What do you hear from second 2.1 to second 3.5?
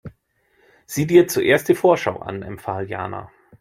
an, empfahl Jana.